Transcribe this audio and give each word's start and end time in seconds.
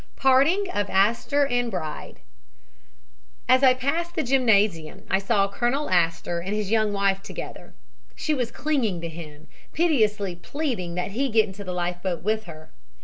PARTING 0.15 0.65
OF 0.73 0.89
ASTOR 0.89 1.45
AND 1.45 1.69
BRIDE 1.69 2.21
"As 3.47 3.61
I 3.61 3.75
passed 3.75 4.15
the 4.15 4.23
gymnasium 4.23 5.03
I 5.11 5.19
saw 5.19 5.47
Colonel 5.47 5.91
Astor 5.91 6.39
and 6.39 6.55
his 6.55 6.71
young 6.71 6.91
wife 6.91 7.21
together. 7.21 7.75
She 8.15 8.33
was 8.33 8.49
clinging 8.49 8.99
to 9.01 9.09
him, 9.09 9.47
piteously 9.73 10.37
pleading 10.37 10.95
that 10.95 11.11
he 11.11 11.29
go 11.29 11.41
into 11.41 11.63
the 11.63 11.71
life 11.71 12.01
boat 12.01 12.23
with 12.23 12.45
her. 12.45 12.71